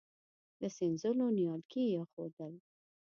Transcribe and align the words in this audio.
د 0.59 0.61
سينځلو 0.77 1.25
نيالګي 1.37 1.83
يې 1.89 1.93
اېښودل. 2.01 2.53